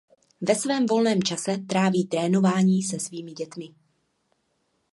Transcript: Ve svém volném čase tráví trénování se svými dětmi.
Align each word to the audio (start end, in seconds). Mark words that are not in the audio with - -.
Ve 0.41 0.55
svém 0.55 0.85
volném 0.85 1.23
čase 1.23 1.57
tráví 1.57 2.05
trénování 2.07 2.83
se 2.83 2.99
svými 2.99 3.31
dětmi. 3.31 3.69